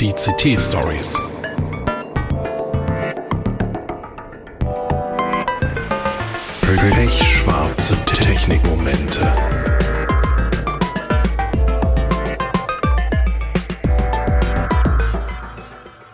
Die 0.00 0.14
CT-Stories. 0.14 1.14
Pechschwarze 6.62 7.94
Technikmomente. 8.06 9.20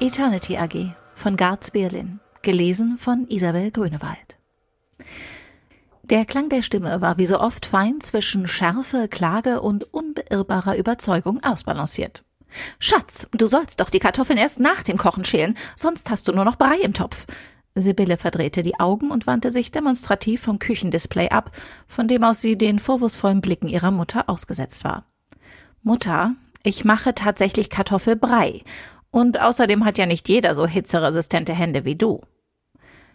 Eternity 0.00 0.56
AG 0.56 0.96
von 1.14 1.36
Garz 1.36 1.70
Berlin. 1.70 2.18
Gelesen 2.42 2.98
von 2.98 3.28
Isabel 3.28 3.70
Grünewald. 3.70 4.36
Der 6.02 6.24
Klang 6.24 6.48
der 6.48 6.62
Stimme 6.62 7.00
war 7.00 7.18
wie 7.18 7.26
so 7.26 7.38
oft 7.38 7.66
fein 7.66 8.00
zwischen 8.00 8.48
Schärfe, 8.48 9.06
Klage 9.06 9.60
und 9.60 9.94
unbeirrbarer 9.94 10.76
Überzeugung 10.76 11.40
ausbalanciert. 11.44 12.25
Schatz, 12.78 13.26
du 13.32 13.46
sollst 13.46 13.80
doch 13.80 13.90
die 13.90 13.98
Kartoffeln 13.98 14.38
erst 14.38 14.60
nach 14.60 14.82
dem 14.82 14.96
Kochen 14.96 15.24
schälen, 15.24 15.56
sonst 15.74 16.10
hast 16.10 16.28
du 16.28 16.32
nur 16.32 16.44
noch 16.44 16.56
Brei 16.56 16.76
im 16.82 16.94
Topf. 16.94 17.26
Sibylle 17.74 18.16
verdrehte 18.16 18.62
die 18.62 18.80
Augen 18.80 19.10
und 19.10 19.26
wandte 19.26 19.50
sich 19.50 19.70
demonstrativ 19.70 20.42
vom 20.42 20.58
Küchendisplay 20.58 21.28
ab, 21.28 21.50
von 21.86 22.08
dem 22.08 22.24
aus 22.24 22.40
sie 22.40 22.56
den 22.56 22.78
vorwurfsvollen 22.78 23.40
Blicken 23.40 23.68
ihrer 23.68 23.90
Mutter 23.90 24.28
ausgesetzt 24.28 24.84
war. 24.84 25.04
Mutter, 25.82 26.34
ich 26.62 26.84
mache 26.84 27.14
tatsächlich 27.14 27.70
Kartoffelbrei. 27.70 28.62
Und 29.10 29.40
außerdem 29.40 29.84
hat 29.84 29.98
ja 29.98 30.06
nicht 30.06 30.28
jeder 30.28 30.54
so 30.54 30.66
hitzeresistente 30.66 31.52
Hände 31.52 31.84
wie 31.84 31.96
du. 31.96 32.22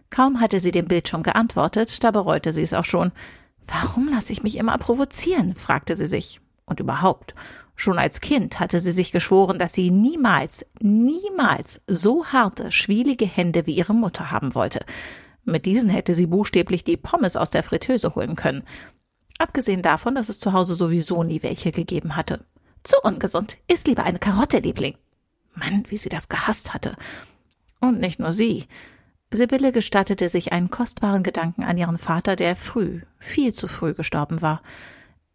Kaum 0.10 0.40
hatte 0.40 0.60
sie 0.60 0.72
dem 0.72 0.86
Bildschirm 0.86 1.24
geantwortet, 1.24 2.04
da 2.04 2.12
bereute 2.12 2.54
sie 2.54 2.62
es 2.62 2.74
auch 2.74 2.86
schon. 2.86 3.12
Warum 3.68 4.10
lasse 4.10 4.34
ich 4.34 4.44
mich 4.44 4.58
immer 4.58 4.78
provozieren? 4.78 5.56
fragte 5.56 5.96
sie 5.96 6.08
sich. 6.08 6.42
Und 6.66 6.80
überhaupt, 6.80 7.36
Schon 7.82 7.98
als 7.98 8.22
Kind 8.22 8.60
hatte 8.60 8.80
sie 8.80 8.92
sich 8.92 9.12
geschworen, 9.12 9.58
dass 9.58 9.74
sie 9.74 9.90
niemals, 9.90 10.64
niemals 10.82 11.82
so 11.88 12.28
harte, 12.28 12.72
schwielige 12.72 13.26
Hände 13.26 13.66
wie 13.66 13.74
ihre 13.74 13.96
Mutter 13.96 14.30
haben 14.30 14.54
wollte. 14.54 14.86
Mit 15.46 15.66
diesen 15.66 15.90
hätte 15.90 16.14
sie 16.14 16.28
buchstäblich 16.28 16.84
die 16.84 16.96
Pommes 16.96 17.36
aus 17.36 17.50
der 17.50 17.64
Fritteuse 17.64 18.14
holen 18.14 18.36
können. 18.36 18.62
Abgesehen 19.40 19.82
davon, 19.82 20.14
dass 20.14 20.30
es 20.30 20.40
zu 20.40 20.54
Hause 20.54 20.76
sowieso 20.76 21.24
nie 21.24 21.42
welche 21.42 21.72
gegeben 21.72 22.16
hatte. 22.16 22.46
Zu 22.84 22.98
ungesund. 23.02 23.58
Iss 23.66 23.84
lieber 23.86 24.04
eine 24.04 24.20
Karotte, 24.20 24.60
Liebling. 24.60 24.94
Mann, 25.56 25.84
wie 25.90 25.98
sie 25.98 26.10
das 26.10 26.30
gehasst 26.30 26.76
hatte. 26.76 26.96
Und 27.80 28.00
nicht 28.00 28.20
nur 28.20 28.32
sie. 28.32 28.68
Sibylle 29.32 29.72
gestattete 29.72 30.30
sich 30.30 30.54
einen 30.54 30.70
kostbaren 30.70 31.24
Gedanken 31.24 31.64
an 31.64 31.80
ihren 31.80 31.98
Vater, 31.98 32.36
der 32.36 32.56
früh, 32.56 33.02
viel 33.18 33.56
zu 33.56 33.68
früh 33.68 33.96
gestorben 33.96 34.44
war. 34.44 34.62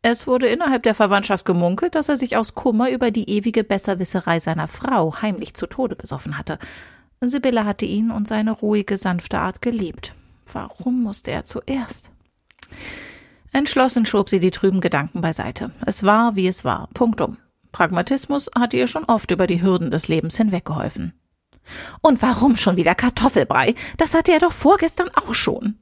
Es 0.08 0.28
wurde 0.28 0.46
innerhalb 0.46 0.84
der 0.84 0.94
Verwandtschaft 0.94 1.44
gemunkelt, 1.44 1.96
dass 1.96 2.08
er 2.08 2.16
sich 2.16 2.36
aus 2.36 2.54
Kummer 2.54 2.92
über 2.92 3.10
die 3.10 3.28
ewige 3.28 3.64
Besserwisserei 3.64 4.38
seiner 4.38 4.68
Frau 4.68 5.20
heimlich 5.20 5.54
zu 5.54 5.66
Tode 5.66 5.96
gesoffen 5.96 6.38
hatte. 6.38 6.60
Sibylle 7.20 7.64
hatte 7.64 7.86
ihn 7.86 8.12
und 8.12 8.28
seine 8.28 8.52
ruhige, 8.52 8.98
sanfte 8.98 9.40
Art 9.40 9.62
geliebt. 9.62 10.14
Warum 10.52 11.02
musste 11.02 11.32
er 11.32 11.44
zuerst? 11.44 12.12
Entschlossen 13.52 14.06
schob 14.06 14.30
sie 14.30 14.38
die 14.38 14.52
trüben 14.52 14.80
Gedanken 14.80 15.22
beiseite. 15.22 15.72
Es 15.84 16.04
war, 16.04 16.36
wie 16.36 16.46
es 16.46 16.64
war. 16.64 16.88
Punktum. 16.94 17.38
Pragmatismus 17.72 18.48
hatte 18.56 18.76
ihr 18.76 18.86
schon 18.86 19.06
oft 19.06 19.32
über 19.32 19.48
die 19.48 19.60
Hürden 19.60 19.90
des 19.90 20.06
Lebens 20.06 20.36
hinweggeholfen. 20.36 21.14
Und 22.00 22.22
warum 22.22 22.56
schon 22.56 22.76
wieder 22.76 22.94
Kartoffelbrei? 22.94 23.74
Das 23.96 24.14
hatte 24.14 24.30
er 24.30 24.38
doch 24.38 24.52
vorgestern 24.52 25.10
auch 25.16 25.34
schon. 25.34 25.80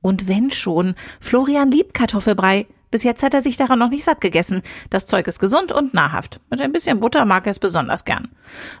Und 0.00 0.28
wenn 0.28 0.52
schon, 0.52 0.94
Florian 1.18 1.72
liebt 1.72 1.92
Kartoffelbrei. 1.92 2.68
Bis 2.94 3.02
jetzt 3.02 3.24
hat 3.24 3.34
er 3.34 3.42
sich 3.42 3.56
daran 3.56 3.80
noch 3.80 3.90
nicht 3.90 4.04
satt 4.04 4.20
gegessen. 4.20 4.62
Das 4.88 5.08
Zeug 5.08 5.26
ist 5.26 5.40
gesund 5.40 5.72
und 5.72 5.94
nahrhaft. 5.94 6.40
Mit 6.48 6.60
ein 6.60 6.70
bisschen 6.70 7.00
Butter 7.00 7.24
mag 7.24 7.44
er 7.44 7.50
es 7.50 7.58
besonders 7.58 8.04
gern. 8.04 8.28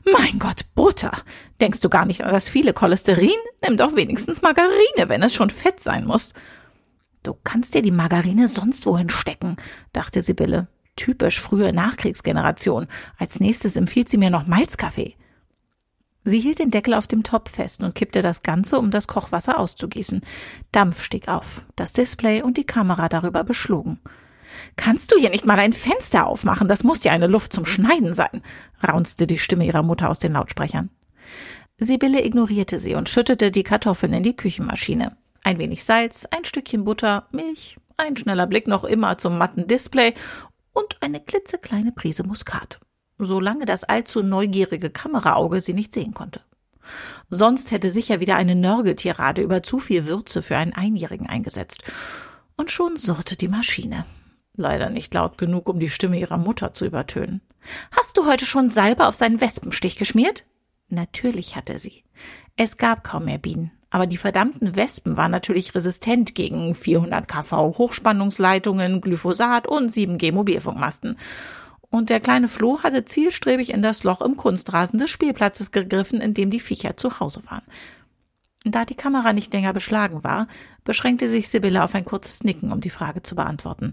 Mein 0.04 0.38
Gott, 0.38 0.66
Butter! 0.76 1.10
Denkst 1.60 1.80
du 1.80 1.88
gar 1.88 2.04
nicht 2.04 2.22
an 2.22 2.32
das 2.32 2.48
viele 2.48 2.72
Cholesterin? 2.72 3.34
Nimm 3.66 3.76
doch 3.76 3.96
wenigstens 3.96 4.40
Margarine, 4.40 5.08
wenn 5.08 5.24
es 5.24 5.34
schon 5.34 5.50
Fett 5.50 5.82
sein 5.82 6.04
muss. 6.04 6.32
Du 7.24 7.34
kannst 7.42 7.74
dir 7.74 7.82
die 7.82 7.90
Margarine 7.90 8.46
sonst 8.46 8.86
wohin 8.86 9.10
stecken, 9.10 9.56
dachte 9.92 10.22
Sibylle. 10.22 10.68
Typisch 10.94 11.40
frühe 11.40 11.72
Nachkriegsgeneration. 11.72 12.86
Als 13.18 13.40
nächstes 13.40 13.74
empfiehlt 13.74 14.08
sie 14.08 14.18
mir 14.18 14.30
noch 14.30 14.46
Malzkaffee. 14.46 15.16
Sie 16.24 16.40
hielt 16.40 16.58
den 16.58 16.70
Deckel 16.70 16.94
auf 16.94 17.06
dem 17.06 17.22
Topf 17.22 17.50
fest 17.50 17.82
und 17.82 17.94
kippte 17.94 18.22
das 18.22 18.42
Ganze, 18.42 18.78
um 18.78 18.90
das 18.90 19.06
Kochwasser 19.06 19.58
auszugießen. 19.58 20.22
Dampf 20.72 21.02
stieg 21.02 21.28
auf. 21.28 21.62
Das 21.76 21.92
Display 21.92 22.40
und 22.42 22.56
die 22.56 22.64
Kamera 22.64 23.08
darüber 23.10 23.44
beschlugen. 23.44 24.00
Kannst 24.76 25.12
du 25.12 25.18
hier 25.18 25.30
nicht 25.30 25.44
mal 25.44 25.58
ein 25.58 25.72
Fenster 25.72 26.26
aufmachen? 26.26 26.68
Das 26.68 26.84
muss 26.84 27.04
ja 27.04 27.12
eine 27.12 27.26
Luft 27.26 27.52
zum 27.52 27.66
Schneiden 27.66 28.14
sein, 28.14 28.42
raunzte 28.86 29.26
die 29.26 29.38
Stimme 29.38 29.66
ihrer 29.66 29.82
Mutter 29.82 30.08
aus 30.08 30.18
den 30.18 30.32
Lautsprechern. 30.32 30.90
Sibylle 31.76 32.24
ignorierte 32.24 32.78
sie 32.78 32.94
und 32.94 33.08
schüttete 33.08 33.50
die 33.50 33.64
Kartoffeln 33.64 34.12
in 34.12 34.22
die 34.22 34.36
Küchenmaschine. 34.36 35.16
Ein 35.42 35.58
wenig 35.58 35.84
Salz, 35.84 36.24
ein 36.30 36.44
Stückchen 36.44 36.84
Butter, 36.84 37.26
Milch, 37.32 37.76
ein 37.96 38.16
schneller 38.16 38.46
Blick 38.46 38.68
noch 38.68 38.84
immer 38.84 39.18
zum 39.18 39.36
matten 39.36 39.66
Display 39.66 40.14
und 40.72 40.96
eine 41.02 41.20
klitzekleine 41.20 41.92
Prise 41.92 42.22
Muskat 42.22 42.78
solange 43.18 43.66
das 43.66 43.84
allzu 43.84 44.22
neugierige 44.22 44.90
Kameraauge 44.90 45.60
sie 45.60 45.74
nicht 45.74 45.94
sehen 45.94 46.14
konnte. 46.14 46.40
Sonst 47.30 47.70
hätte 47.70 47.90
sicher 47.90 48.20
wieder 48.20 48.36
eine 48.36 48.54
Nörgeltirade 48.54 49.42
über 49.42 49.62
zu 49.62 49.78
viel 49.78 50.06
Würze 50.06 50.42
für 50.42 50.56
einen 50.56 50.74
Einjährigen 50.74 51.26
eingesetzt. 51.26 51.82
Und 52.56 52.70
schon 52.70 52.96
surrte 52.96 53.36
die 53.36 53.48
Maschine. 53.48 54.04
Leider 54.56 54.90
nicht 54.90 55.12
laut 55.14 55.38
genug, 55.38 55.68
um 55.68 55.80
die 55.80 55.90
Stimme 55.90 56.18
ihrer 56.18 56.36
Mutter 56.36 56.72
zu 56.72 56.84
übertönen. 56.84 57.40
Hast 57.90 58.16
du 58.16 58.26
heute 58.26 58.46
schon 58.46 58.70
Salbe 58.70 59.06
auf 59.06 59.14
seinen 59.14 59.40
Wespenstich 59.40 59.96
geschmiert? 59.96 60.44
Natürlich 60.88 61.56
hatte 61.56 61.78
sie. 61.78 62.04
Es 62.56 62.76
gab 62.76 63.02
kaum 63.02 63.24
mehr 63.24 63.38
Bienen, 63.38 63.72
aber 63.90 64.06
die 64.06 64.16
verdammten 64.16 64.76
Wespen 64.76 65.16
waren 65.16 65.32
natürlich 65.32 65.74
resistent 65.74 66.36
gegen 66.36 66.74
400 66.74 67.26
kV 67.26 67.78
Hochspannungsleitungen, 67.78 69.00
Glyphosat 69.00 69.66
und 69.66 69.90
7G 69.90 70.30
Mobilfunkmasten 70.32 71.16
und 71.94 72.10
der 72.10 72.18
kleine 72.18 72.48
Floh 72.48 72.82
hatte 72.82 73.04
zielstrebig 73.04 73.72
in 73.72 73.80
das 73.80 74.02
Loch 74.02 74.20
im 74.20 74.36
Kunstrasen 74.36 74.98
des 74.98 75.10
Spielplatzes 75.10 75.70
gegriffen, 75.70 76.20
in 76.20 76.34
dem 76.34 76.50
die 76.50 76.58
Viecher 76.58 76.96
zu 76.96 77.20
Hause 77.20 77.40
waren. 77.46 77.62
Da 78.64 78.84
die 78.84 78.96
Kamera 78.96 79.32
nicht 79.32 79.52
länger 79.52 79.72
beschlagen 79.72 80.24
war, 80.24 80.48
beschränkte 80.82 81.28
sich 81.28 81.48
Sibylle 81.48 81.84
auf 81.84 81.94
ein 81.94 82.04
kurzes 82.04 82.42
Nicken, 82.42 82.72
um 82.72 82.80
die 82.80 82.90
Frage 82.90 83.22
zu 83.22 83.36
beantworten. 83.36 83.92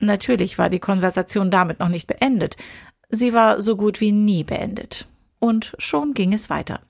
Natürlich 0.00 0.58
war 0.58 0.68
die 0.68 0.80
Konversation 0.80 1.52
damit 1.52 1.78
noch 1.78 1.90
nicht 1.90 2.08
beendet. 2.08 2.56
Sie 3.08 3.32
war 3.32 3.62
so 3.62 3.76
gut 3.76 4.00
wie 4.00 4.10
nie 4.10 4.42
beendet. 4.42 5.06
Und 5.38 5.76
schon 5.78 6.14
ging 6.14 6.32
es 6.32 6.50
weiter. 6.50 6.80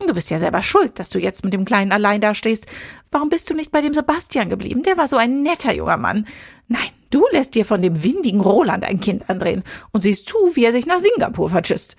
Du 0.00 0.14
bist 0.14 0.32
ja 0.32 0.40
selber 0.40 0.64
schuld, 0.64 0.98
dass 0.98 1.10
du 1.10 1.20
jetzt 1.20 1.44
mit 1.44 1.52
dem 1.52 1.64
Kleinen 1.64 1.92
allein 1.92 2.20
dastehst. 2.20 2.66
Warum 3.12 3.28
bist 3.28 3.48
du 3.50 3.54
nicht 3.54 3.70
bei 3.70 3.80
dem 3.80 3.94
Sebastian 3.94 4.50
geblieben? 4.50 4.82
Der 4.82 4.96
war 4.96 5.06
so 5.06 5.16
ein 5.16 5.42
netter 5.42 5.72
junger 5.72 5.96
Mann. 5.96 6.26
Nein, 6.66 6.90
du 7.14 7.24
lässt 7.30 7.54
dir 7.54 7.64
von 7.64 7.82
dem 7.82 8.02
windigen 8.02 8.40
Roland 8.40 8.84
ein 8.84 9.00
Kind 9.00 9.28
andrehen 9.30 9.62
und 9.92 10.02
siehst 10.02 10.26
zu, 10.26 10.36
wie 10.54 10.64
er 10.64 10.72
sich 10.72 10.86
nach 10.86 10.98
Singapur 10.98 11.48
verschisst. 11.50 11.96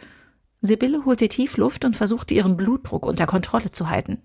Sibylle 0.66 1.04
holte 1.04 1.28
tief 1.28 1.58
Luft 1.58 1.84
und 1.84 1.94
versuchte 1.94 2.34
ihren 2.34 2.56
Blutdruck 2.56 3.06
unter 3.06 3.26
Kontrolle 3.26 3.72
zu 3.72 3.90
halten. 3.90 4.22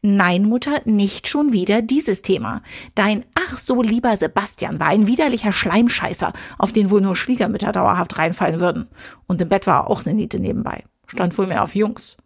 Nein, 0.00 0.44
Mutter, 0.44 0.80
nicht 0.84 1.26
schon 1.26 1.52
wieder 1.52 1.82
dieses 1.82 2.22
Thema. 2.22 2.62
Dein 2.94 3.24
ach 3.34 3.58
so 3.58 3.82
lieber 3.82 4.16
Sebastian 4.16 4.78
war 4.78 4.86
ein 4.86 5.08
widerlicher 5.08 5.50
Schleimscheißer, 5.50 6.32
auf 6.56 6.72
den 6.72 6.88
wohl 6.88 7.00
nur 7.00 7.16
Schwiegermütter 7.16 7.72
dauerhaft 7.72 8.16
reinfallen 8.16 8.60
würden. 8.60 8.86
Und 9.26 9.42
im 9.42 9.48
Bett 9.48 9.66
war 9.66 9.90
auch 9.90 10.06
eine 10.06 10.14
Niete 10.14 10.38
nebenbei. 10.38 10.84
Stand 11.08 11.36
wohl 11.36 11.48
mehr 11.48 11.64
auf 11.64 11.74
Jungs. 11.74 12.16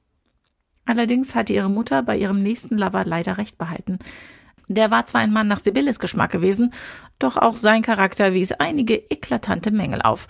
Allerdings 0.84 1.34
hatte 1.34 1.54
ihre 1.54 1.70
Mutter 1.70 2.02
bei 2.02 2.18
ihrem 2.18 2.42
nächsten 2.42 2.76
Lover 2.76 3.06
leider 3.06 3.38
recht 3.38 3.56
behalten. 3.56 3.98
Der 4.68 4.90
war 4.90 5.06
zwar 5.06 5.20
ein 5.20 5.32
Mann 5.32 5.48
nach 5.48 5.60
Sibylles 5.60 5.98
Geschmack 5.98 6.32
gewesen, 6.32 6.72
doch 7.18 7.36
auch 7.36 7.56
sein 7.56 7.82
Charakter 7.82 8.34
wies 8.34 8.52
einige 8.52 8.96
eklatante 9.10 9.70
Mängel 9.70 10.02
auf. 10.02 10.26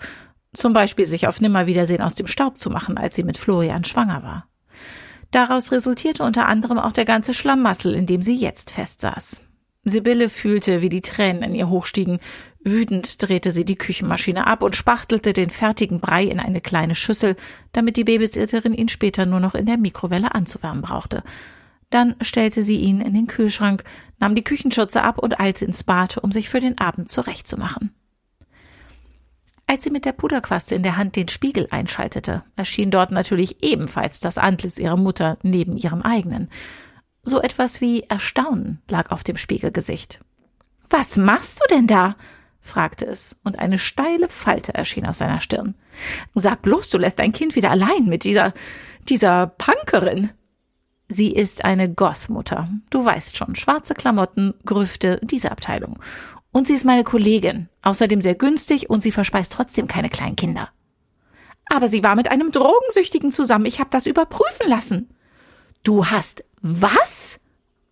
Zum 0.53 0.73
Beispiel 0.73 1.05
sich 1.05 1.27
auf 1.27 1.41
Nimmerwiedersehen 1.41 2.01
aus 2.01 2.15
dem 2.15 2.27
Staub 2.27 2.57
zu 2.57 2.69
machen, 2.69 2.97
als 2.97 3.15
sie 3.15 3.23
mit 3.23 3.37
Florian 3.37 3.83
schwanger 3.83 4.23
war. 4.23 4.47
Daraus 5.31 5.71
resultierte 5.71 6.23
unter 6.23 6.47
anderem 6.47 6.79
auch 6.79 6.93
der 6.93 7.05
ganze 7.05 7.33
Schlamassel, 7.33 7.93
in 7.93 8.05
dem 8.05 8.21
sie 8.21 8.35
jetzt 8.35 8.71
festsaß. 8.71 9.41
Sibylle 9.83 10.29
fühlte, 10.29 10.81
wie 10.81 10.89
die 10.89 11.01
Tränen 11.01 11.43
in 11.43 11.55
ihr 11.55 11.69
hochstiegen. 11.69 12.19
Wütend 12.63 13.21
drehte 13.21 13.51
sie 13.51 13.65
die 13.65 13.75
Küchenmaschine 13.75 14.47
ab 14.47 14.61
und 14.61 14.75
spachtelte 14.75 15.33
den 15.33 15.49
fertigen 15.49 15.99
Brei 15.99 16.23
in 16.23 16.39
eine 16.39 16.61
kleine 16.61 16.95
Schüssel, 16.95 17.35
damit 17.71 17.97
die 17.97 18.03
Babysitterin 18.03 18.73
ihn 18.73 18.89
später 18.89 19.25
nur 19.25 19.39
noch 19.39 19.55
in 19.55 19.65
der 19.65 19.77
Mikrowelle 19.77 20.33
anzuwärmen 20.33 20.81
brauchte. 20.81 21.23
Dann 21.89 22.15
stellte 22.21 22.63
sie 22.63 22.77
ihn 22.77 23.01
in 23.01 23.13
den 23.13 23.27
Kühlschrank, 23.27 23.83
nahm 24.19 24.35
die 24.35 24.43
Küchenschürze 24.43 25.03
ab 25.03 25.17
und 25.19 25.39
eilte 25.39 25.65
ins 25.65 25.83
Bad, 25.83 26.17
um 26.17 26.31
sich 26.31 26.49
für 26.49 26.59
den 26.59 26.77
Abend 26.77 27.11
zurechtzumachen. 27.11 27.93
Als 29.69 29.83
sie 29.83 29.89
mit 29.89 30.05
der 30.05 30.13
Puderquaste 30.13 30.75
in 30.75 30.83
der 30.83 30.95
Hand 30.95 31.17
den 31.17 31.27
Spiegel 31.27 31.67
einschaltete, 31.71 32.43
erschien 32.55 32.89
dort 32.89 33.11
natürlich 33.11 33.63
ebenfalls 33.63 34.21
das 34.21 34.37
Antlitz 34.37 34.79
ihrer 34.79 34.95
Mutter 34.95 35.37
neben 35.43 35.75
ihrem 35.75 36.01
eigenen. 36.01 36.49
So 37.21 37.41
etwas 37.41 37.81
wie 37.81 38.03
Erstaunen 38.03 38.81
lag 38.89 39.11
auf 39.11 39.25
dem 39.25 39.35
Spiegelgesicht. 39.35 40.21
Was 40.89 41.17
machst 41.17 41.59
du 41.61 41.75
denn 41.75 41.87
da? 41.87 42.15
fragte 42.61 43.05
es, 43.05 43.37
und 43.43 43.59
eine 43.59 43.77
steile 43.77 44.29
Falte 44.29 44.73
erschien 44.73 45.05
auf 45.05 45.15
seiner 45.15 45.41
Stirn. 45.41 45.75
Sag 46.35 46.61
bloß, 46.61 46.89
du 46.89 46.97
lässt 46.97 47.19
dein 47.19 47.33
Kind 47.33 47.55
wieder 47.55 47.71
allein 47.71 48.05
mit 48.05 48.23
dieser, 48.23 48.53
dieser 49.09 49.47
Punkerin. 49.47 50.31
Sie 51.09 51.31
ist 51.31 51.63
eine 51.63 51.91
Goth-Mutter. 51.91 52.69
Du 52.89 53.03
weißt 53.03 53.37
schon, 53.37 53.55
schwarze 53.55 53.93
Klamotten, 53.93 54.53
Grüfte, 54.65 55.19
diese 55.23 55.51
Abteilung. 55.51 55.99
Und 56.51 56.67
sie 56.67 56.73
ist 56.73 56.85
meine 56.85 57.03
Kollegin. 57.03 57.69
Außerdem 57.81 58.21
sehr 58.21 58.35
günstig 58.35 58.89
und 58.89 59.01
sie 59.01 59.11
verspeist 59.11 59.53
trotzdem 59.53 59.87
keine 59.87 60.09
kleinen 60.09 60.35
Kinder. 60.35 60.69
Aber 61.69 61.87
sie 61.87 62.03
war 62.03 62.15
mit 62.15 62.29
einem 62.29 62.51
Drogensüchtigen 62.51 63.31
zusammen. 63.31 63.65
Ich 63.65 63.79
habe 63.79 63.89
das 63.89 64.05
überprüfen 64.05 64.67
lassen. 64.67 65.09
Du 65.83 66.05
hast 66.07 66.43
was? 66.61 67.39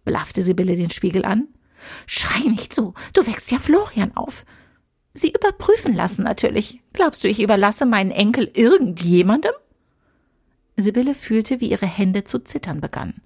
blaffte 0.03 0.43
Sibylle 0.43 0.75
den 0.75 0.89
Spiegel 0.89 1.25
an. 1.25 1.47
Schrei 2.05 2.47
nicht 2.49 2.73
so. 2.73 2.93
Du 3.13 3.25
wächst 3.25 3.51
ja 3.51 3.59
Florian 3.59 4.15
auf. 4.15 4.45
Sie 5.13 5.31
überprüfen 5.31 5.93
lassen 5.93 6.23
natürlich. 6.23 6.81
Glaubst 6.93 7.23
du, 7.23 7.29
ich 7.29 7.41
überlasse 7.41 7.85
meinen 7.85 8.11
Enkel 8.11 8.51
irgendjemandem? 8.53 9.53
Sibylle 10.77 11.15
fühlte, 11.15 11.61
wie 11.61 11.71
ihre 11.71 11.85
Hände 11.85 12.23
zu 12.25 12.39
zittern 12.39 12.81
begannen. 12.81 13.21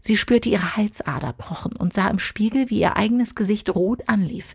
Sie 0.00 0.16
spürte 0.16 0.48
ihre 0.48 0.76
Halsader 0.76 1.32
pochen 1.32 1.76
und 1.76 1.92
sah 1.92 2.08
im 2.08 2.18
Spiegel, 2.18 2.70
wie 2.70 2.80
ihr 2.80 2.96
eigenes 2.96 3.34
Gesicht 3.34 3.74
rot 3.74 4.02
anlief. 4.06 4.54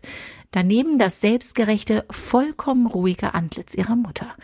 Daneben 0.50 0.98
das 0.98 1.20
selbstgerechte, 1.20 2.04
vollkommen 2.10 2.86
ruhige 2.86 3.34
Antlitz 3.34 3.74
ihrer 3.74 3.96
Mutter. 3.96 4.34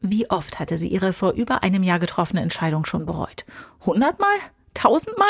Wie 0.00 0.30
oft 0.30 0.58
hatte 0.58 0.76
sie 0.76 0.88
ihre 0.88 1.12
vor 1.12 1.32
über 1.32 1.62
einem 1.62 1.82
Jahr 1.82 1.98
getroffene 1.98 2.42
Entscheidung 2.42 2.84
schon 2.84 3.06
bereut? 3.06 3.44
Hundertmal? 3.84 4.36
Tausendmal? 4.74 5.26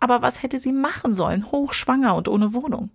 Aber 0.00 0.22
was 0.22 0.42
hätte 0.42 0.60
sie 0.60 0.72
machen 0.72 1.14
sollen, 1.14 1.50
hochschwanger 1.50 2.14
und 2.14 2.28
ohne 2.28 2.52
Wohnung? 2.52 2.90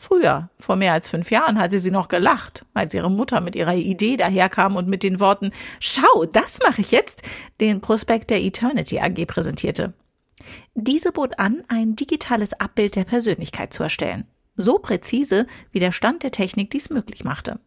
Früher, 0.00 0.48
vor 0.60 0.76
mehr 0.76 0.92
als 0.92 1.08
fünf 1.08 1.32
Jahren, 1.32 1.58
hatte 1.58 1.80
sie 1.80 1.90
noch 1.90 2.06
gelacht, 2.06 2.64
als 2.72 2.94
ihre 2.94 3.10
Mutter 3.10 3.40
mit 3.40 3.56
ihrer 3.56 3.74
Idee 3.74 4.16
daherkam 4.16 4.76
und 4.76 4.86
mit 4.86 5.02
den 5.02 5.18
Worten 5.18 5.50
Schau, 5.80 6.24
das 6.24 6.60
mache 6.64 6.82
ich 6.82 6.92
jetzt, 6.92 7.22
den 7.60 7.80
Prospekt 7.80 8.30
der 8.30 8.40
Eternity 8.40 9.00
AG 9.00 9.26
präsentierte. 9.26 9.94
Diese 10.76 11.10
bot 11.10 11.40
an, 11.40 11.64
ein 11.66 11.96
digitales 11.96 12.52
Abbild 12.60 12.94
der 12.94 13.06
Persönlichkeit 13.06 13.72
zu 13.74 13.82
erstellen. 13.82 14.28
So 14.54 14.78
präzise, 14.78 15.48
wie 15.72 15.80
der 15.80 15.90
Stand 15.90 16.22
der 16.22 16.30
Technik 16.30 16.70
dies 16.70 16.90
möglich 16.90 17.24
machte. 17.24 17.58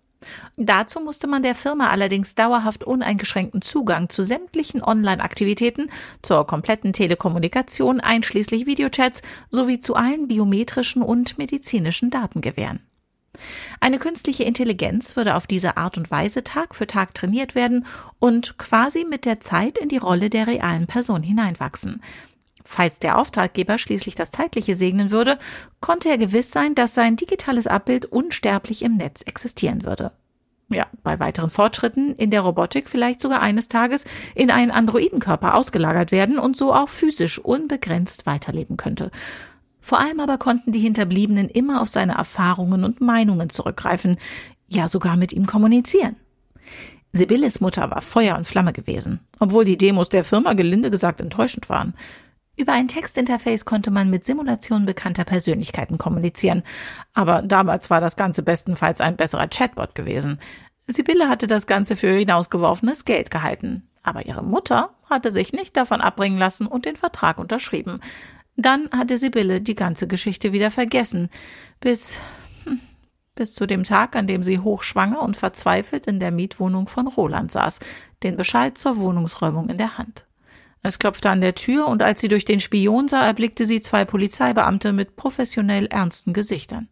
Dazu 0.58 1.00
musste 1.00 1.28
man 1.28 1.44
der 1.44 1.56
Firma 1.56 1.90
allerdings 1.90 2.36
dauerhaft 2.36 2.84
uneingeschränkten 2.84 3.62
Zugang 3.62 4.10
zu 4.10 4.24
sämtlichen 4.24 4.84
Online-Aktivitäten, 4.84 5.90
zur 6.22 6.46
kompletten 6.46 6.94
Telekommunikation 6.94 8.00
einschließlich 8.00 8.66
Videochats 8.66 9.22
sowie 9.50 9.80
zu 9.80 9.96
allen 9.96 10.28
biometrischen 10.28 11.02
und 11.02 11.38
medizinischen 11.38 12.10
Daten 12.12 12.42
gewähren. 12.42 12.82
Eine 13.80 13.98
künstliche 13.98 14.44
Intelligenz 14.44 15.16
würde 15.16 15.36
auf 15.36 15.48
diese 15.48 15.78
Art 15.78 15.98
und 15.98 16.12
Weise 16.12 16.44
Tag 16.44 16.76
für 16.76 16.86
Tag 16.86 17.14
trainiert 17.14 17.56
werden 17.56 17.86
und 18.20 18.58
quasi 18.58 19.06
mit 19.06 19.26
der 19.26 19.40
Zeit 19.40 19.78
in 19.78 19.90
die 19.90 19.98
Rolle 19.98 20.30
der 20.30 20.48
realen 20.48 20.86
Person 20.86 21.24
hineinwachsen. 21.24 22.02
Falls 22.64 23.00
der 23.00 23.18
Auftraggeber 23.18 23.78
schließlich 23.78 24.16
das 24.16 24.32
Zeitliche 24.32 24.76
segnen 24.76 25.12
würde, 25.12 25.38
konnte 25.80 26.10
er 26.10 26.18
gewiss 26.18 26.52
sein, 26.52 26.76
dass 26.76 26.96
sein 26.96 27.16
digitales 27.16 27.68
Abbild 27.68 28.06
unsterblich 28.06 28.84
im 28.84 28.98
Netz 28.98 29.22
existieren 29.24 29.84
würde. 29.84 30.12
Ja, 30.70 30.88
bei 31.04 31.20
weiteren 31.20 31.50
Fortschritten 31.50 32.16
in 32.16 32.32
der 32.32 32.42
Robotik 32.42 32.88
vielleicht 32.88 33.20
sogar 33.20 33.42
eines 33.42 33.68
Tages 33.68 34.06
in 34.36 34.50
einen 34.50 34.72
Androidenkörper 34.72 35.56
ausgelagert 35.56 36.14
werden 36.14 36.40
und 36.40 36.56
so 36.56 36.74
auch 36.74 36.88
physisch 36.88 37.40
unbegrenzt 37.40 38.26
weiterleben 38.26 38.78
könnte. 38.78 39.12
Vor 39.82 40.00
allem 40.00 40.20
aber 40.22 40.38
konnten 40.38 40.72
die 40.72 40.80
Hinterbliebenen 40.80 41.50
immer 41.50 41.82
auf 41.82 41.90
seine 41.90 42.14
Erfahrungen 42.14 42.86
und 42.86 43.02
Meinungen 43.02 43.50
zurückgreifen, 43.50 44.18
ja 44.68 44.88
sogar 44.88 45.18
mit 45.18 45.34
ihm 45.34 45.46
kommunizieren. 45.46 46.16
Sibylles 47.14 47.60
Mutter 47.60 47.92
war 47.92 48.02
Feuer 48.02 48.38
und 48.38 48.46
Flamme 48.46 48.72
gewesen, 48.72 49.20
obwohl 49.40 49.66
die 49.66 49.78
Demos 49.78 50.08
der 50.08 50.24
Firma 50.24 50.54
gelinde 50.54 50.90
gesagt 50.90 51.20
enttäuschend 51.20 51.68
waren. 51.68 51.94
Über 52.62 52.74
ein 52.74 52.88
Textinterface 52.88 53.66
konnte 53.66 53.90
man 53.90 54.12
mit 54.12 54.24
Simulationen 54.24 54.86
bekannter 54.86 55.24
Persönlichkeiten 55.24 55.98
kommunizieren. 55.98 56.62
Aber 57.16 57.42
damals 57.42 57.90
war 57.90 58.02
das 58.02 58.16
Ganze 58.16 58.44
bestenfalls 58.44 59.02
ein 59.02 59.16
besserer 59.16 59.48
Chatbot 59.48 59.96
gewesen. 59.96 60.40
Sibylle 60.86 61.28
hatte 61.28 61.48
das 61.48 61.66
Ganze 61.66 61.96
für 61.96 62.14
hinausgeworfenes 62.14 63.04
Geld 63.06 63.32
gehalten. 63.32 63.90
Aber 64.04 64.28
ihre 64.28 64.44
Mutter 64.44 64.92
hatte 65.10 65.32
sich 65.32 65.54
nicht 65.54 65.76
davon 65.76 66.02
abbringen 66.02 66.38
lassen 66.38 66.68
und 66.68 66.86
den 66.86 66.98
Vertrag 66.98 67.40
unterschrieben. 67.40 68.00
Dann 68.58 68.92
hatte 68.92 69.18
Sibylle 69.18 69.60
die 69.60 69.74
ganze 69.74 70.08
Geschichte 70.08 70.54
wieder 70.54 70.70
vergessen. 70.70 71.32
Bis, 71.80 72.20
hm, 72.66 72.80
bis 73.34 73.56
zu 73.56 73.66
dem 73.66 73.84
Tag, 73.84 74.16
an 74.16 74.28
dem 74.28 74.44
sie 74.44 74.60
hochschwanger 74.60 75.24
und 75.24 75.36
verzweifelt 75.36 76.06
in 76.06 76.20
der 76.20 76.30
Mietwohnung 76.30 76.88
von 76.88 77.08
Roland 77.08 77.52
saß, 77.52 77.80
den 78.22 78.38
Bescheid 78.38 78.78
zur 78.78 78.98
Wohnungsräumung 78.98 79.68
in 79.70 79.80
der 79.80 79.98
Hand. 79.98 80.28
Es 80.84 80.98
klopfte 80.98 81.30
an 81.30 81.42
der 81.42 81.56
Tür 81.56 81.88
und 81.88 82.02
als 82.02 82.22
sie 82.22 82.28
durch 82.28 82.46
den 82.46 82.60
Spion 82.60 83.08
sah, 83.08 83.26
erblickte 83.26 83.66
sie 83.66 83.82
zwei 83.82 84.04
Polizeibeamte 84.04 84.94
mit 84.94 85.16
professionell 85.16 85.86
ernsten 85.88 86.34
Gesichtern. 86.34 86.90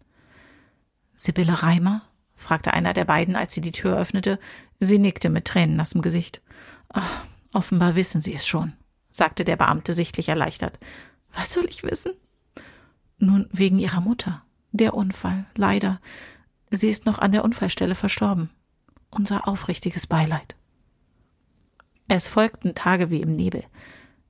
Sibylle 1.15 1.63
Reimer? 1.63 2.03
fragte 2.35 2.73
einer 2.73 2.93
der 2.93 3.05
beiden, 3.05 3.35
als 3.35 3.53
sie 3.53 3.61
die 3.61 3.71
Tür 3.71 3.97
öffnete. 3.97 4.39
Sie 4.79 4.99
nickte 4.99 5.29
mit 5.29 5.45
tränennassem 5.45 6.01
Gesicht. 6.01 6.41
Ach, 6.89 7.23
offenbar 7.51 7.95
wissen 7.95 8.21
Sie 8.21 8.33
es 8.33 8.47
schon, 8.47 8.73
sagte 9.11 9.43
der 9.43 9.57
Beamte 9.57 9.93
sichtlich 9.93 10.29
erleichtert. 10.29 10.79
Was 11.33 11.53
soll 11.53 11.65
ich 11.67 11.83
wissen? 11.83 12.13
Nun, 13.17 13.49
wegen 13.51 13.79
Ihrer 13.79 14.01
Mutter. 14.01 14.43
Der 14.71 14.93
Unfall, 14.93 15.45
leider. 15.55 15.99
Sie 16.71 16.89
ist 16.89 17.05
noch 17.05 17.19
an 17.19 17.31
der 17.31 17.43
Unfallstelle 17.43 17.95
verstorben. 17.95 18.49
Unser 19.09 19.47
aufrichtiges 19.47 20.07
Beileid. 20.07 20.55
Es 22.09 22.27
folgten 22.27 22.73
Tage 22.73 23.11
wie 23.11 23.21
im 23.21 23.35
Nebel. 23.35 23.63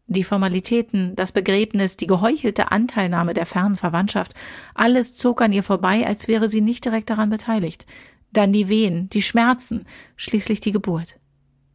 Die 0.06 0.26
Formalitäten, 0.26 1.16
das 1.16 1.32
Begräbnis, 1.32 1.96
die 1.96 2.08
geheuchelte 2.08 2.74
Anteilnahme 2.74 3.34
der 3.34 3.46
fernen 3.46 3.78
Verwandtschaft, 3.78 4.34
alles 4.76 5.16
zog 5.16 5.42
an 5.42 5.54
ihr 5.54 5.64
vorbei, 5.64 6.06
als 6.06 6.28
wäre 6.28 6.50
sie 6.50 6.60
nicht 6.60 6.84
direkt 6.84 7.10
daran 7.10 7.30
beteiligt. 7.30 7.86
Dann 8.34 8.52
die 8.52 8.68
Wehen, 8.68 9.10
die 9.10 9.22
Schmerzen, 9.22 9.86
schließlich 10.18 10.60
die 10.60 10.74
Geburt. 10.74 11.18